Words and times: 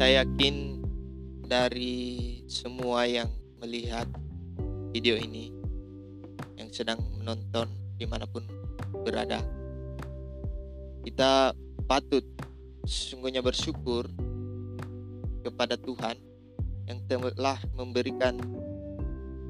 Saya 0.00 0.24
yakin 0.24 0.80
dari 1.44 2.40
semua 2.48 3.04
yang 3.04 3.28
melihat 3.60 4.08
video 4.96 5.12
ini, 5.20 5.52
yang 6.56 6.72
sedang 6.72 7.04
menonton 7.20 7.68
di 8.00 8.08
mana 8.08 8.24
pun 8.24 8.40
berada, 9.04 9.44
kita 11.04 11.52
patut 11.84 12.24
sesungguhnya 12.88 13.44
bersyukur 13.44 14.08
kepada 15.44 15.76
Tuhan 15.76 16.16
yang 16.88 17.04
telah 17.04 17.60
memberikan 17.76 18.40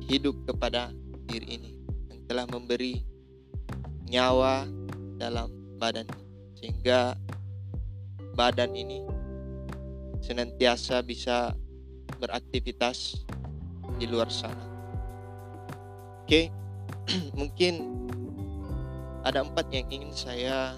hidup 0.03 0.35
kepada 0.51 0.91
diri 1.31 1.63
ini, 1.63 1.73
yang 2.11 2.27
telah 2.27 2.51
memberi 2.51 3.07
nyawa 4.11 4.67
dalam 5.15 5.79
badan 5.79 6.11
sehingga 6.59 7.15
badan 8.35 8.75
ini 8.75 9.20
senantiasa 10.21 11.01
bisa 11.01 11.57
beraktivitas 12.21 13.25
di 13.97 14.07
luar 14.09 14.29
sana. 14.29 14.65
Oke, 16.25 16.53
mungkin 17.41 18.07
ada 19.27 19.45
empat 19.45 19.69
yang 19.73 19.85
ingin 19.93 20.13
saya 20.15 20.73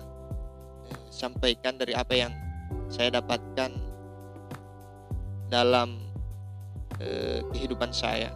eh, 0.88 1.02
sampaikan 1.10 1.78
dari 1.78 1.94
apa 1.94 2.14
yang 2.14 2.32
saya 2.90 3.20
dapatkan 3.20 3.70
dalam 5.52 6.00
eh, 6.98 7.44
kehidupan 7.52 7.92
saya. 7.92 8.32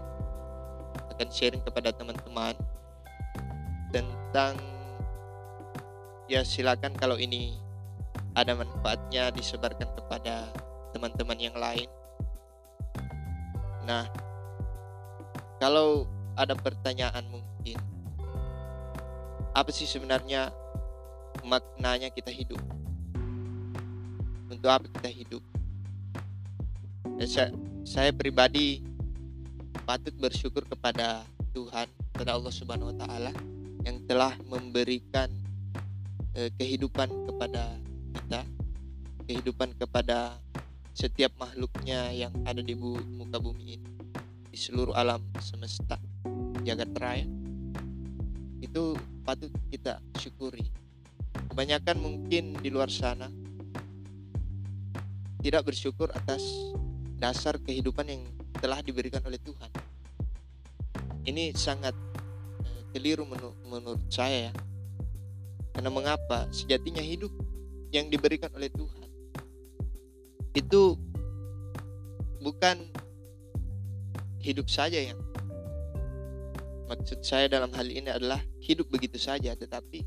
Akan 1.17 1.33
sharing 1.33 1.65
kepada 1.65 1.97
teman-teman 1.97 2.53
tentang 3.89 4.61
ya 6.29 6.45
silakan 6.45 6.93
kalau 6.93 7.17
ini 7.17 7.57
ada 8.37 8.53
manfaatnya 8.53 9.33
disebarkan 9.33 9.89
kepada 9.97 10.53
teman-teman 10.97 11.37
yang 11.37 11.53
lain. 11.61 11.85
Nah, 13.85 14.09
kalau 15.61 16.09
ada 16.33 16.57
pertanyaan 16.57 17.21
mungkin, 17.29 17.77
apa 19.53 19.69
sih 19.69 19.85
sebenarnya 19.85 20.49
maknanya 21.45 22.09
kita 22.09 22.33
hidup? 22.33 22.61
Untuk 24.49 24.73
apa 24.73 24.89
kita 24.89 25.13
hidup? 25.13 25.45
saya, 27.25 27.49
saya 27.85 28.11
pribadi 28.13 28.85
patut 29.89 30.13
bersyukur 30.17 30.65
kepada 30.65 31.25
Tuhan, 31.57 31.89
kepada 32.13 32.37
Allah 32.37 32.53
Subhanahu 32.53 32.93
wa 32.93 32.97
taala 33.05 33.33
yang 33.85 34.01
telah 34.05 34.37
memberikan 34.45 35.29
eh, 36.37 36.53
kehidupan 36.61 37.09
kepada 37.09 37.81
kita, 38.13 38.41
kehidupan 39.25 39.73
kepada 39.81 40.37
setiap 40.97 41.37
makhluknya 41.37 42.09
yang 42.17 42.33
ada 42.49 42.65
di 42.65 42.73
bu 42.73 42.97
muka 43.21 43.37
bumi 43.37 43.77
ini, 43.77 43.89
di 44.49 44.57
seluruh 44.57 44.97
alam 44.97 45.21
semesta, 45.45 46.01
jagat 46.65 46.89
raya. 46.97 47.29
Itu 48.65 48.97
patut 49.21 49.53
kita 49.69 50.01
syukuri. 50.17 50.65
Kebanyakan 51.53 52.01
mungkin 52.01 52.57
di 52.57 52.73
luar 52.73 52.89
sana 52.89 53.29
tidak 55.45 55.69
bersyukur 55.69 56.09
atas 56.17 56.41
dasar 57.21 57.61
kehidupan 57.61 58.09
yang 58.09 58.25
telah 58.57 58.81
diberikan 58.81 59.21
oleh 59.29 59.37
Tuhan. 59.37 59.69
Ini 61.29 61.53
sangat 61.53 61.93
eh, 62.65 62.83
keliru 62.97 63.29
menur 63.29 63.53
menurut 63.69 64.01
saya 64.09 64.49
ya. 64.49 64.53
Karena 65.77 65.93
mengapa? 65.93 66.49
Sejatinya 66.49 67.05
hidup 67.05 67.37
yang 67.93 68.09
diberikan 68.09 68.49
oleh 68.57 68.73
Tuhan 68.73 69.06
itu 70.57 70.97
bukan 72.41 72.89
hidup 74.41 74.67
saja 74.73 74.97
yang 75.13 75.21
maksud 76.89 77.21
saya 77.21 77.51
dalam 77.51 77.69
hal 77.77 77.85
ini 77.87 78.09
adalah 78.09 78.41
hidup 78.65 78.89
begitu 78.89 79.21
saja 79.21 79.53
tetapi 79.53 80.01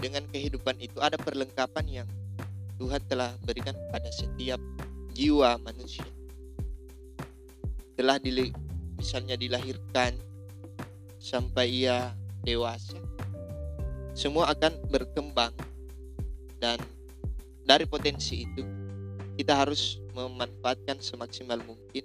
dengan 0.00 0.24
kehidupan 0.32 0.80
itu 0.80 0.96
ada 1.04 1.20
perlengkapan 1.20 2.02
yang 2.02 2.08
Tuhan 2.80 3.04
telah 3.04 3.36
berikan 3.44 3.76
pada 3.92 4.08
setiap 4.08 4.56
jiwa 5.12 5.60
manusia. 5.60 6.06
Telah 7.92 8.16
dili, 8.16 8.48
misalnya 8.96 9.36
dilahirkan 9.36 10.16
sampai 11.20 11.84
ia 11.84 12.16
dewasa 12.40 12.96
semua 14.20 14.52
akan 14.52 14.74
berkembang 14.90 15.54
dan 16.60 16.76
dari 17.64 17.88
potensi 17.88 18.44
itu 18.44 18.79
kita 19.40 19.56
harus 19.56 19.96
memanfaatkan 20.12 21.00
semaksimal 21.00 21.56
mungkin 21.64 22.04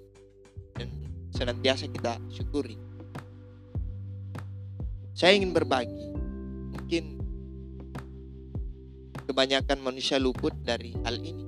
dan 0.72 0.88
senantiasa 1.36 1.84
kita 1.92 2.16
syukuri 2.32 2.80
saya 5.12 5.36
ingin 5.36 5.52
berbagi 5.52 6.16
mungkin 6.72 7.20
kebanyakan 9.28 9.78
manusia 9.84 10.16
luput 10.16 10.56
dari 10.64 10.96
hal 11.04 11.20
ini 11.20 11.46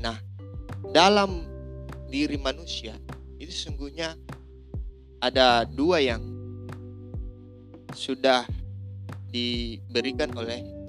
Nah, 0.00 0.16
dalam 0.96 1.44
diri 2.08 2.40
manusia 2.40 2.96
itu 3.36 3.52
sesungguhnya 3.52 4.16
ada 5.20 5.68
dua 5.68 6.00
yang 6.00 6.24
sudah 7.92 8.48
diberikan 9.28 10.32
oleh. 10.34 10.79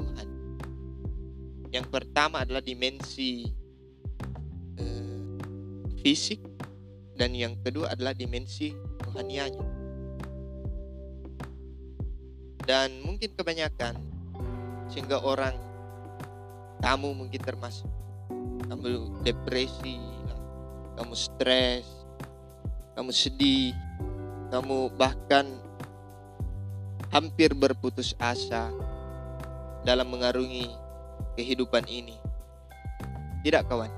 Yang 1.81 1.89
pertama 1.89 2.45
adalah 2.45 2.61
dimensi 2.61 3.49
eh, 4.77 5.33
fisik 6.05 6.37
dan 7.17 7.33
yang 7.33 7.57
kedua 7.65 7.97
adalah 7.97 8.13
dimensi 8.13 8.69
rohanianya. 9.01 9.65
Dan 12.61 13.01
mungkin 13.01 13.33
kebanyakan 13.33 13.97
sehingga 14.93 15.25
orang 15.25 15.57
kamu 16.85 17.17
mungkin 17.17 17.41
termasuk 17.41 17.89
kamu 18.69 19.21
depresi 19.25 19.97
kamu 21.01 21.13
stres 21.17 21.85
kamu 22.93 23.09
sedih 23.09 23.73
kamu 24.53 24.93
bahkan 24.99 25.47
hampir 27.13 27.55
berputus 27.55 28.17
asa 28.19 28.73
dalam 29.87 30.09
mengarungi 30.09 30.80
kehidupan 31.35 31.85
ini. 31.87 32.15
Tidak 33.41 33.65
kawan. 33.65 33.89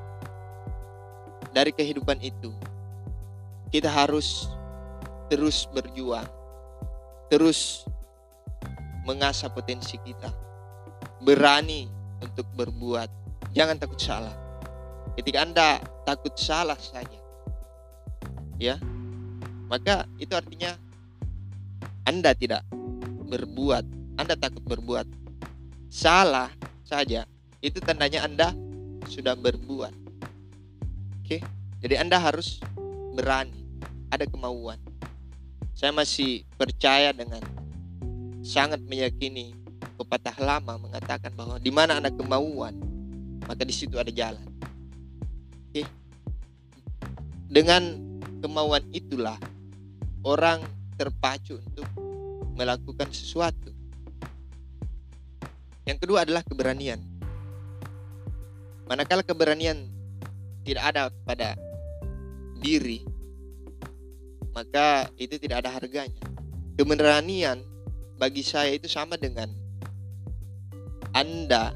Dari 1.53 1.69
kehidupan 1.69 2.17
itu 2.23 2.49
kita 3.69 3.89
harus 3.89 4.49
terus 5.29 5.65
berjuang 5.73 6.25
terus 7.33 7.89
mengasah 9.03 9.49
potensi 9.49 9.97
kita 10.01 10.29
berani 11.23 11.89
untuk 12.21 12.45
berbuat. 12.53 13.09
Jangan 13.57 13.81
takut 13.81 13.97
salah. 13.97 14.33
Ketika 15.17 15.41
Anda 15.45 15.81
takut 16.05 16.33
salah 16.37 16.77
saja, 16.77 17.19
ya, 18.57 18.77
maka 19.69 20.05
itu 20.17 20.33
artinya 20.33 20.73
Anda 22.05 22.33
tidak 22.37 22.65
berbuat, 23.29 23.85
Anda 24.21 24.37
takut 24.37 24.61
berbuat 24.65 25.05
salah 25.93 26.49
saja. 26.93 27.25
Itu 27.57 27.81
tandanya 27.81 28.21
Anda 28.29 28.53
sudah 29.09 29.33
berbuat. 29.33 29.93
Oke, 31.23 31.41
jadi 31.81 32.05
Anda 32.05 32.21
harus 32.21 32.61
berani, 33.17 33.65
ada 34.13 34.29
kemauan. 34.29 34.77
Saya 35.73 35.89
masih 35.89 36.45
percaya 36.53 37.09
dengan 37.11 37.41
sangat 38.45 38.77
meyakini 38.85 39.57
pepatah 39.97 40.37
lama 40.37 40.77
mengatakan 40.77 41.33
bahwa 41.33 41.57
di 41.57 41.73
mana 41.73 41.97
ada 41.97 42.13
kemauan, 42.13 42.77
maka 43.49 43.65
di 43.65 43.73
situ 43.73 43.97
ada 43.97 44.13
jalan. 44.13 44.45
Oke. 45.69 45.81
Dengan 47.49 47.81
kemauan 48.41 48.85
itulah 48.93 49.37
orang 50.21 50.61
terpacu 50.95 51.57
untuk 51.57 51.87
melakukan 52.53 53.09
sesuatu. 53.09 53.72
Yang 55.83 55.97
kedua 56.07 56.23
adalah 56.23 56.43
keberanian. 56.47 56.99
Manakala 58.87 59.23
keberanian 59.23 59.87
tidak 60.63 60.83
ada 60.95 61.11
pada 61.27 61.59
diri, 62.59 63.03
maka 64.55 65.11
itu 65.19 65.35
tidak 65.35 65.63
ada 65.67 65.75
harganya. 65.75 66.23
Keberanian 66.79 67.63
bagi 68.15 68.43
saya 68.43 68.71
itu 68.71 68.87
sama 68.87 69.19
dengan 69.19 69.51
Anda 71.11 71.75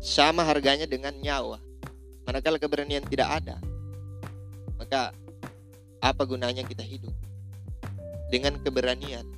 sama 0.00 0.44
harganya 0.44 0.88
dengan 0.88 1.12
nyawa. 1.20 1.60
Manakala 2.24 2.56
keberanian 2.56 3.04
tidak 3.04 3.44
ada, 3.44 3.56
maka 4.80 5.12
apa 6.00 6.22
gunanya 6.24 6.64
kita 6.64 6.80
hidup? 6.80 7.12
Dengan 8.32 8.56
keberanian, 8.60 9.28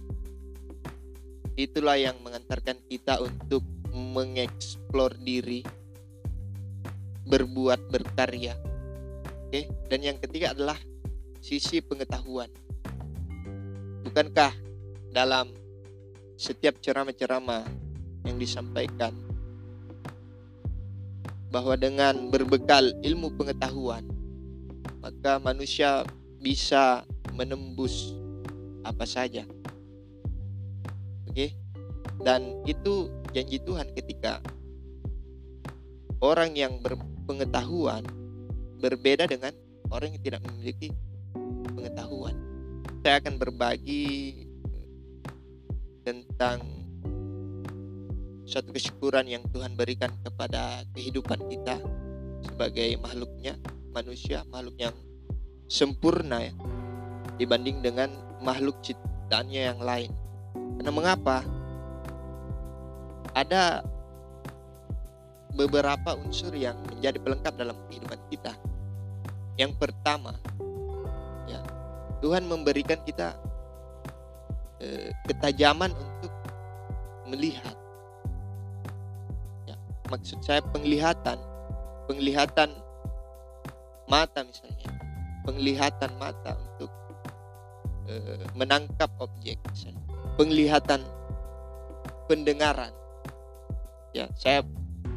itulah 1.56 1.96
yang 1.96 2.20
mengantarkan 2.20 2.76
kita 2.84 3.16
untuk 3.24 3.64
mengeksplor 3.96 5.16
diri, 5.16 5.64
berbuat 7.24 7.88
berkarya. 7.88 8.52
Oke 9.48 9.64
dan 9.88 10.00
yang 10.04 10.20
ketiga 10.20 10.52
adalah 10.52 10.76
sisi 11.40 11.80
pengetahuan. 11.80 12.52
Bukankah 14.04 14.52
dalam 15.10 15.48
setiap 16.36 16.76
ceramah-ceramah 16.84 17.64
yang 18.28 18.36
disampaikan 18.36 19.16
bahwa 21.48 21.72
dengan 21.80 22.28
berbekal 22.28 22.92
ilmu 23.00 23.32
pengetahuan 23.40 24.04
maka 25.00 25.40
manusia 25.40 26.04
bisa 26.36 27.06
menembus 27.32 28.12
apa 28.84 29.08
saja 29.08 29.48
dan 32.26 32.66
itu 32.66 33.06
janji 33.30 33.62
Tuhan 33.62 33.86
ketika 33.94 34.42
orang 36.18 36.58
yang 36.58 36.82
berpengetahuan 36.82 38.02
berbeda 38.82 39.30
dengan 39.30 39.54
orang 39.94 40.18
yang 40.18 40.22
tidak 40.26 40.42
memiliki 40.42 40.90
pengetahuan. 41.70 42.34
Saya 43.06 43.22
akan 43.22 43.38
berbagi 43.38 44.42
tentang 46.02 46.66
suatu 48.42 48.74
kesyukuran 48.74 49.30
yang 49.30 49.46
Tuhan 49.54 49.78
berikan 49.78 50.10
kepada 50.26 50.82
kehidupan 50.98 51.46
kita 51.46 51.78
sebagai 52.42 52.98
makhluknya, 52.98 53.54
manusia, 53.94 54.42
makhluk 54.50 54.74
yang 54.82 54.94
sempurna 55.70 56.42
ya 56.42 56.54
dibanding 57.38 57.86
dengan 57.86 58.10
makhluk 58.42 58.82
ciptaannya 58.82 59.62
yang 59.70 59.78
lain. 59.78 60.10
Karena 60.82 60.90
mengapa? 60.90 61.55
Ada 63.36 63.84
beberapa 65.52 66.16
unsur 66.16 66.52
yang 66.56 66.76
menjadi 66.88 67.20
pelengkap 67.20 67.52
dalam 67.56 67.76
kehidupan 67.88 68.20
kita. 68.32 68.52
Yang 69.56 69.72
pertama, 69.80 70.36
ya, 71.48 71.60
Tuhan 72.20 72.44
memberikan 72.48 73.00
kita 73.04 73.36
eh, 74.80 75.12
ketajaman 75.24 75.92
untuk 75.92 76.32
melihat. 77.28 77.76
Ya, 79.64 79.76
maksud 80.12 80.44
saya 80.44 80.60
penglihatan, 80.72 81.40
penglihatan 82.04 82.72
mata 84.08 84.44
misalnya, 84.44 84.92
penglihatan 85.48 86.12
mata 86.20 86.52
untuk 86.56 86.92
eh, 88.12 88.44
menangkap 88.52 89.08
objek, 89.20 89.56
misalnya. 89.72 90.04
penglihatan 90.36 91.00
pendengaran. 92.28 92.92
Ya, 94.16 94.32
saya 94.40 94.64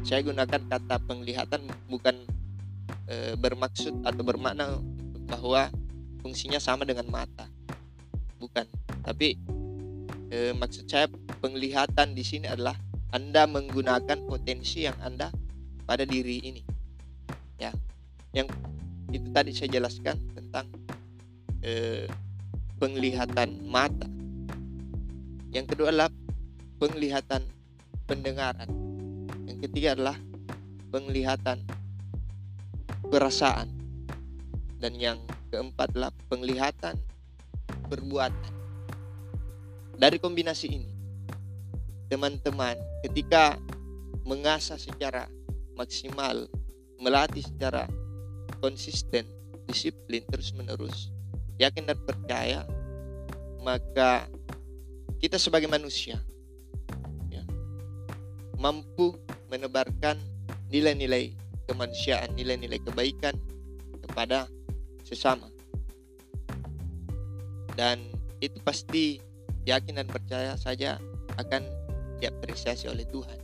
saya 0.04 0.20
gunakan 0.20 0.60
kata 0.60 1.00
penglihatan 1.08 1.64
bukan 1.88 2.20
e, 3.08 3.32
bermaksud 3.32 4.04
atau 4.04 4.20
bermakna 4.20 4.76
bahwa 5.24 5.72
fungsinya 6.20 6.60
sama 6.60 6.84
dengan 6.84 7.08
mata. 7.08 7.48
Bukan. 8.36 8.68
Tapi 9.00 9.40
e, 10.28 10.52
maksud 10.52 10.84
saya 10.84 11.08
penglihatan 11.40 12.12
di 12.12 12.20
sini 12.20 12.44
adalah 12.44 12.76
anda 13.16 13.48
menggunakan 13.48 14.20
potensi 14.28 14.84
yang 14.84 15.00
anda 15.00 15.32
pada 15.88 16.04
diri 16.04 16.44
ini. 16.44 16.62
Ya. 17.56 17.72
Yang 18.36 18.52
itu 19.16 19.32
tadi 19.32 19.56
saya 19.56 19.80
jelaskan 19.80 20.20
tentang 20.36 20.68
e, 21.64 22.04
penglihatan 22.76 23.64
mata. 23.64 24.04
Yang 25.56 25.72
kedua 25.72 25.88
adalah 25.88 26.12
penglihatan 26.76 27.48
pendengaran 28.04 28.89
ketiga 29.60 29.94
adalah 29.94 30.16
penglihatan 30.90 31.62
perasaan. 33.06 33.68
Dan 34.80 34.96
yang 34.96 35.18
keempat 35.52 35.92
adalah 35.92 36.12
penglihatan 36.32 36.96
perbuatan. 37.92 38.52
Dari 40.00 40.16
kombinasi 40.16 40.66
ini 40.72 40.90
teman-teman 42.10 42.74
ketika 43.06 43.54
mengasah 44.26 44.80
secara 44.80 45.30
maksimal 45.78 46.50
melatih 46.98 47.46
secara 47.46 47.86
konsisten 48.58 49.24
disiplin 49.70 50.26
terus 50.26 50.50
menerus 50.52 51.14
yakin 51.62 51.86
dan 51.86 51.98
percaya 52.02 52.66
maka 53.62 54.26
kita 55.22 55.38
sebagai 55.38 55.70
manusia 55.70 56.18
ya, 57.30 57.46
mampu 58.58 59.14
menebarkan 59.50 60.16
nilai-nilai 60.70 61.34
kemanusiaan, 61.66 62.32
nilai-nilai 62.38 62.78
kebaikan 62.86 63.34
kepada 64.06 64.46
sesama. 65.02 65.50
Dan 67.74 68.10
itu 68.38 68.62
pasti 68.62 69.18
yakin 69.66 70.00
dan 70.00 70.08
percaya 70.08 70.54
saja 70.54 70.96
akan 71.36 71.66
diapresiasi 72.22 72.86
oleh 72.86 73.04
Tuhan. 73.10 73.38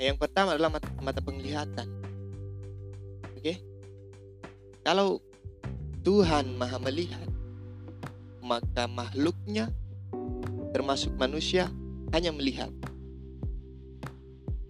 Yang 0.00 0.18
pertama 0.18 0.56
adalah 0.56 0.74
mata, 0.74 0.88
mata 1.00 1.20
penglihatan. 1.22 1.88
Oke. 3.38 3.62
Kalau 4.84 5.22
Tuhan 6.04 6.60
Maha 6.60 6.76
melihat, 6.82 7.24
maka 8.44 8.84
makhluknya 8.84 9.72
termasuk 10.76 11.16
manusia 11.16 11.72
hanya 12.12 12.34
melihat 12.34 12.68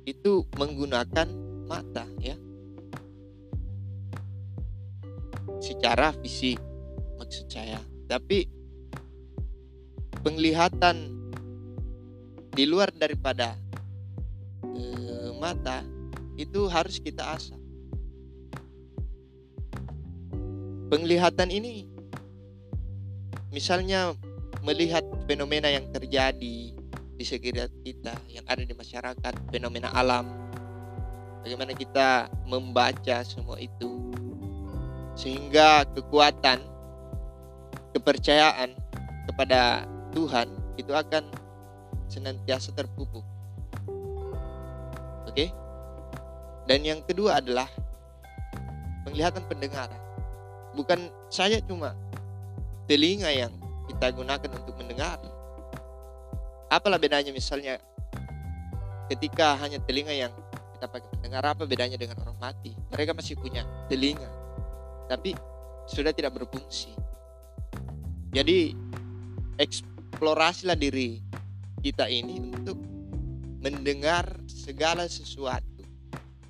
itu 0.04 0.44
menggunakan 0.56 1.28
mata 1.64 2.04
ya. 2.20 2.36
Secara 5.60 6.12
fisik 6.20 6.60
maksud 7.16 7.48
saya. 7.48 7.80
Tapi 8.04 8.44
penglihatan 10.20 11.08
di 12.52 12.64
luar 12.68 12.92
daripada 12.92 13.56
e, 14.62 14.82
mata 15.40 15.82
itu 16.36 16.68
harus 16.68 17.00
kita 17.00 17.36
asah. 17.36 17.60
Penglihatan 20.92 21.48
ini 21.48 21.88
misalnya 23.50 24.12
melihat 24.60 25.02
fenomena 25.24 25.72
yang 25.72 25.88
terjadi 25.90 26.76
di 27.14 27.24
sekitar 27.24 27.70
kita 27.86 28.14
yang 28.30 28.44
ada 28.46 28.62
di 28.62 28.74
masyarakat 28.74 29.34
fenomena 29.50 29.90
alam. 29.94 30.26
Bagaimana 31.44 31.76
kita 31.76 32.32
membaca 32.48 33.20
semua 33.22 33.60
itu 33.60 34.10
sehingga 35.14 35.86
kekuatan 35.94 36.58
kepercayaan 37.94 38.74
kepada 39.30 39.86
Tuhan 40.10 40.48
itu 40.74 40.90
akan 40.90 41.30
senantiasa 42.10 42.74
terpupuk. 42.74 43.22
Oke? 45.30 45.52
Dan 46.64 46.80
yang 46.82 47.00
kedua 47.04 47.38
adalah 47.38 47.68
penglihatan 49.04 49.44
pendengaran 49.46 50.00
bukan 50.74 51.12
saja 51.30 51.62
cuma 51.62 51.94
telinga 52.90 53.30
yang 53.30 53.52
kita 53.86 54.10
gunakan 54.10 54.50
untuk 54.58 54.74
mendengar 54.76 55.20
apalah 56.74 56.98
bedanya 56.98 57.30
misalnya 57.30 57.78
ketika 59.06 59.54
hanya 59.62 59.78
telinga 59.84 60.10
yang 60.10 60.32
kita 60.74 60.86
pakai 60.90 61.08
mendengar 61.18 61.44
apa 61.46 61.62
bedanya 61.64 61.94
dengan 61.94 62.18
orang 62.24 62.38
mati? 62.40 62.74
Mereka 62.90 63.14
masih 63.14 63.38
punya 63.38 63.62
telinga 63.86 64.26
tapi 65.06 65.36
sudah 65.86 66.10
tidak 66.10 66.34
berfungsi. 66.34 66.90
Jadi 68.34 68.74
eksplorasilah 69.60 70.74
diri 70.74 71.22
kita 71.84 72.08
ini 72.10 72.40
untuk 72.40 72.80
mendengar 73.62 74.26
segala 74.50 75.06
sesuatu 75.06 75.84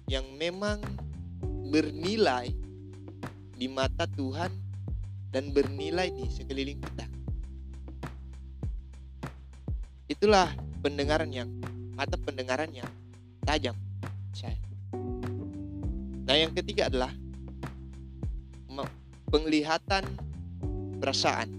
yang 0.09 0.25
memang 0.41 0.81
bernilai 1.69 2.49
di 3.55 3.67
mata 3.69 4.09
Tuhan 4.15 4.51
dan 5.35 5.51
bernilai 5.51 6.11
di 6.15 6.31
sekeliling 6.31 6.79
kita 6.79 7.14
itulah 10.25 10.49
pendengaran 10.81 11.29
yang 11.29 11.53
mata 11.93 12.17
pendengaran 12.17 12.73
yang 12.73 12.89
tajam. 13.45 13.77
Nah 16.25 16.33
yang 16.33 16.57
ketiga 16.57 16.89
adalah 16.89 17.13
penglihatan 19.29 20.01
perasaan. 20.97 21.53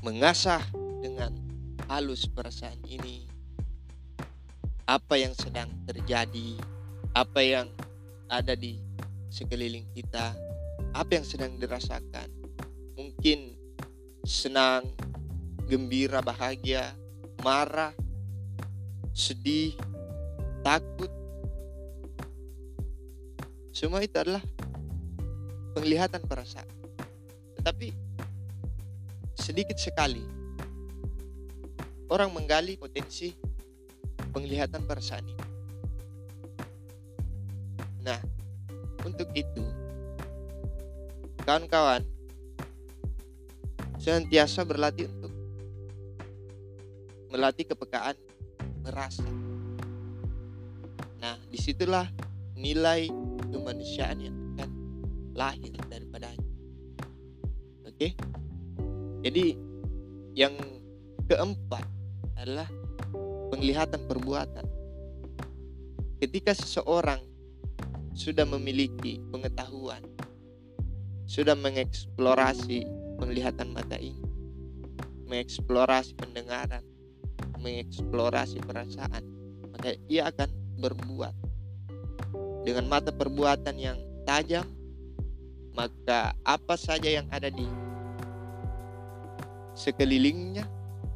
Mengasah 0.00 0.64
dengan 1.04 1.36
halus 1.92 2.24
perasaan 2.24 2.80
ini 2.88 3.28
apa 4.88 5.20
yang 5.20 5.36
sedang 5.36 5.68
terjadi, 5.84 6.56
apa 7.12 7.44
yang 7.44 7.68
ada 8.32 8.56
di 8.56 8.80
sekeliling 9.28 9.84
kita, 9.92 10.32
apa 10.96 11.10
yang 11.12 11.28
sedang 11.28 11.60
dirasakan. 11.60 12.32
Mungkin 12.96 13.52
senang, 14.24 14.88
gembira, 15.70 16.18
bahagia, 16.18 16.90
marah, 17.46 17.94
sedih, 19.14 19.78
takut, 20.66 21.20
Semua 23.70 24.04
itu 24.04 24.12
adalah 24.12 24.44
penglihatan 25.72 26.20
perasaan. 26.28 26.68
Tetapi 27.56 27.88
sedikit 29.40 29.80
sekali 29.80 30.20
orang 32.12 32.28
menggali 32.28 32.76
potensi 32.76 33.32
penglihatan 34.36 34.84
perasaan 34.84 35.24
ini. 35.32 35.46
Nah, 38.04 38.20
untuk 39.08 39.32
itu 39.32 39.64
kawan-kawan 41.48 42.04
senantiasa 43.96 44.60
berlatih 44.68 45.08
melatih 47.30 47.64
kepekaan 47.70 48.18
merasa. 48.82 49.24
Nah, 51.22 51.38
di 51.46 51.58
situlah 51.60 52.10
nilai 52.58 53.08
kemanusiaan 53.48 54.18
yang 54.20 54.36
akan 54.54 54.70
lahir 55.32 55.72
daripadanya. 55.88 56.48
Oke, 57.86 58.12
jadi 59.22 59.54
yang 60.34 60.54
keempat 61.30 61.84
adalah 62.40 62.68
penglihatan 63.52 64.00
perbuatan. 64.08 64.66
Ketika 66.20 66.52
seseorang 66.52 67.20
sudah 68.12 68.44
memiliki 68.44 69.20
pengetahuan, 69.32 70.04
sudah 71.24 71.56
mengeksplorasi 71.56 72.84
penglihatan 73.16 73.72
mata 73.72 73.96
ini, 73.96 74.20
mengeksplorasi 75.28 76.16
pendengaran, 76.16 76.84
mengeksplorasi 77.60 78.64
perasaan, 78.64 79.22
maka 79.72 79.94
ia 80.08 80.28
akan 80.32 80.48
berbuat 80.80 81.34
dengan 82.64 82.88
mata 82.88 83.12
perbuatan 83.12 83.76
yang 83.76 83.96
tajam, 84.28 84.64
maka 85.72 86.36
apa 86.44 86.74
saja 86.76 87.08
yang 87.08 87.28
ada 87.32 87.48
di 87.48 87.64
sekelilingnya 89.76 90.68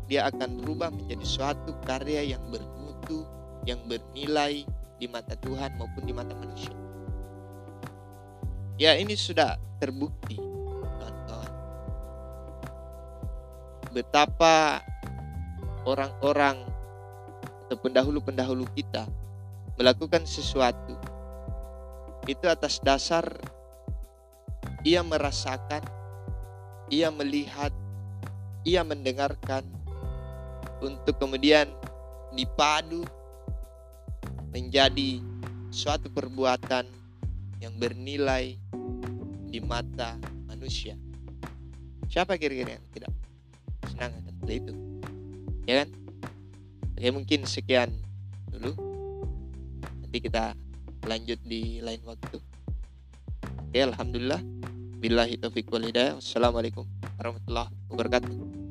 dia 0.09 0.29
akan 0.29 0.61
berubah 0.61 0.93
menjadi 0.93 1.25
suatu 1.25 1.73
karya 1.85 2.37
yang 2.37 2.45
bermutu, 2.49 3.25
yang 3.65 3.81
bernilai 3.89 4.65
di 5.01 5.07
mata 5.09 5.37
Tuhan 5.41 5.77
maupun 5.81 6.05
di 6.05 6.13
mata 6.13 6.33
manusia. 6.37 6.73
Ya 8.81 8.97
ini 8.97 9.15
sudah 9.15 9.57
terbukti. 9.81 10.41
Betapa 13.95 14.83
orang-orang 15.85 16.61
atau 17.65 17.77
pendahulu-pendahulu 17.81 18.69
kita 18.77 19.09
melakukan 19.81 20.25
sesuatu 20.29 20.97
itu 22.25 22.45
atas 22.49 22.81
dasar 22.81 23.25
ia 24.85 25.01
merasakan, 25.01 25.81
ia 26.93 27.09
melihat, 27.09 27.73
ia 28.69 28.85
mendengarkan 28.85 29.65
untuk 30.85 31.17
kemudian 31.17 31.73
dipadu 32.37 33.01
menjadi 34.53 35.25
suatu 35.73 36.13
perbuatan 36.13 36.85
yang 37.65 37.73
bernilai 37.81 38.61
di 39.49 39.59
mata 39.65 40.21
manusia. 40.45 41.01
Siapa 42.13 42.37
kira-kira 42.37 42.77
yang 42.77 42.87
tidak 42.93 43.13
senang 43.89 44.13
akan 44.21 44.37
itu? 44.53 44.94
Ya 45.65 45.85
kan? 45.85 45.89
Oke 46.95 47.09
mungkin 47.11 47.41
sekian 47.49 47.91
dulu. 48.53 48.77
Nanti 50.05 50.19
kita 50.21 50.55
lanjut 51.05 51.41
di 51.45 51.81
lain 51.85 52.01
waktu. 52.05 52.39
Oke, 53.69 53.79
alhamdulillah. 53.81 54.41
Billahi 55.03 55.37
taufiq 55.37 55.69
walhidayah. 55.69 56.17
Wassalamualaikum 56.17 56.89
warahmatullahi 57.21 57.73
wabarakatuh. 57.91 58.64